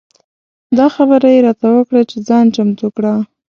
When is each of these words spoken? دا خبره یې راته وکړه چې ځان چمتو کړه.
دا 0.77 0.85
خبره 0.95 1.27
یې 1.35 1.39
راته 1.47 1.67
وکړه 1.73 2.01
چې 2.09 2.17
ځان 2.27 2.45
چمتو 2.55 2.87
کړه. 2.95 3.13